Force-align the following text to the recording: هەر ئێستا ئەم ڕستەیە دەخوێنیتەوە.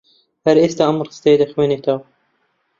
هەر 0.45 0.55
ئێستا 0.61 0.83
ئەم 0.87 0.97
ڕستەیە 1.07 1.37
دەخوێنیتەوە. 1.41 1.99